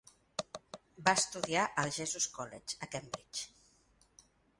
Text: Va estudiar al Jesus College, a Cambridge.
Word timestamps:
Va 1.09 1.13
estudiar 1.19 1.65
al 1.81 1.91
Jesus 1.97 2.27
College, 2.37 2.79
a 2.87 2.89
Cambridge. 2.97 3.47